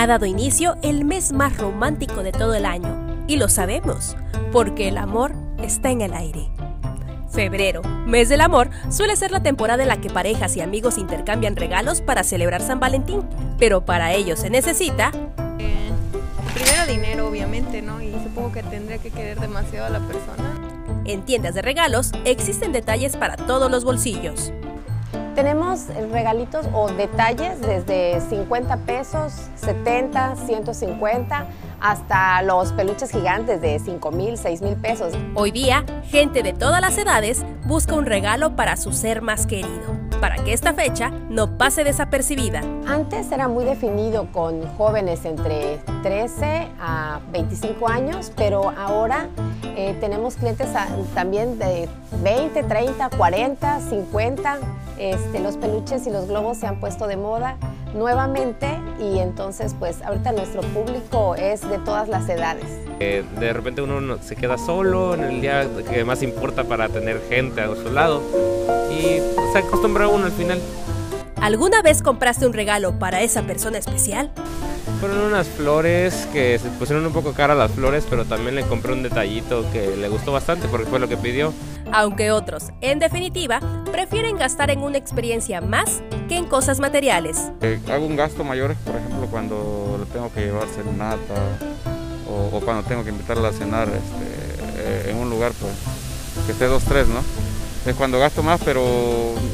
[0.00, 3.24] ha dado inicio el mes más romántico de todo el año.
[3.26, 4.16] Y lo sabemos,
[4.50, 6.48] porque el amor está en el aire.
[7.30, 11.54] Febrero, mes del amor, suele ser la temporada en la que parejas y amigos intercambian
[11.54, 13.28] regalos para celebrar San Valentín,
[13.58, 15.12] pero para ello se necesita...
[15.58, 15.90] Eh,
[16.54, 18.00] primero dinero, obviamente, ¿no?
[18.00, 21.02] Y supongo que tendría que querer demasiado a la persona.
[21.04, 24.50] En tiendas de regalos existen detalles para todos los bolsillos.
[25.40, 31.46] Tenemos regalitos o detalles desde 50 pesos, 70, 150,
[31.80, 35.14] hasta los peluches gigantes de 5 mil, 6 mil pesos.
[35.34, 39.96] Hoy día, gente de todas las edades busca un regalo para su ser más querido,
[40.20, 42.62] para que esta fecha no pase desapercibida.
[42.86, 49.28] Antes era muy definido con jóvenes entre 13 a 25 años, pero ahora
[49.76, 50.68] eh, tenemos clientes
[51.14, 51.88] también de
[52.22, 54.58] 20, 30, 40, 50.
[54.98, 57.56] Este, los peluches y los globos se han puesto de moda
[57.94, 58.68] nuevamente
[59.00, 62.66] y entonces pues ahorita nuestro público es de todas las edades.
[63.00, 67.22] Eh, de repente uno se queda solo en el día que más importa para tener
[67.30, 68.20] gente a su lado
[68.90, 69.20] y
[69.52, 70.60] se acostumbra uno al final.
[71.40, 74.30] ¿Alguna vez compraste un regalo para esa persona especial?
[75.00, 78.92] Fueron unas flores que se pusieron un poco cara las flores, pero también le compré
[78.92, 81.54] un detallito que le gustó bastante porque fue lo que pidió.
[81.92, 87.50] Aunque otros, en definitiva, prefieren gastar en una experiencia más que en cosas materiales.
[87.62, 91.34] Eh, hago un gasto mayor, por ejemplo, cuando le tengo que llevar serenata
[92.28, 95.72] o, o cuando tengo que invitarla a cenar este, eh, en un lugar pues,
[96.44, 97.22] que esté dos, tres, ¿no?
[97.86, 98.84] Es cuando gasto más, pero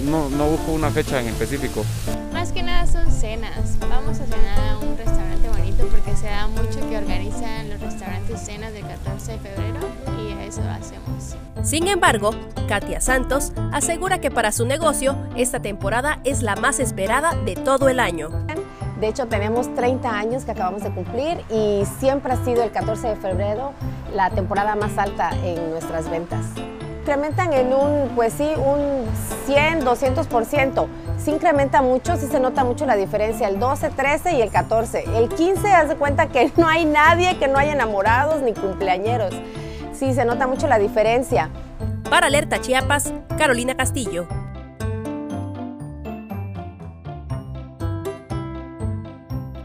[0.04, 1.84] no, no busco una fecha en específico.
[2.32, 3.78] Más que nada son cenas.
[3.88, 8.40] Vamos a cenar a un restaurante bonito porque se da mucho que organizan los restaurantes
[8.40, 9.80] cenas del 14 de febrero
[10.18, 11.36] y a eso hacemos.
[11.62, 12.32] Sin embargo,
[12.66, 17.88] Katia Santos asegura que para su negocio esta temporada es la más esperada de todo
[17.88, 18.30] el año.
[18.98, 23.06] De hecho, tenemos 30 años que acabamos de cumplir y siempre ha sido el 14
[23.08, 23.72] de febrero
[24.14, 26.46] la temporada más alta en nuestras ventas
[27.06, 29.04] incrementan en un, pues sí, un
[29.46, 30.86] 100, 200%.
[31.18, 35.04] Sí incrementa mucho, sí se nota mucho la diferencia, el 12, 13 y el 14.
[35.16, 39.32] El 15, haz de cuenta que no hay nadie, que no hay enamorados ni cumpleañeros.
[39.92, 41.50] Sí, se nota mucho la diferencia.
[42.10, 44.26] Para Alerta Chiapas, Carolina Castillo.